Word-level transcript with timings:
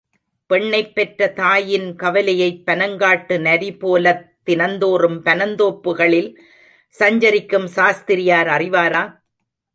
பெண்ணைப் 0.49 0.95
பெற்ற 0.95 1.27
தாயின் 1.31 1.95
கவலையைப் 1.95 2.63
பனங்காட்டு 2.65 3.39
நரி 3.39 3.77
போலத் 3.77 4.25
தினந்தோறும் 4.43 5.25
பனந்தோப்புகளில் 5.25 6.31
சஞ்சரிக்கும் 6.93 7.67
சாஸ்திரியார் 7.67 8.47
அறிவாரா? 8.47 9.03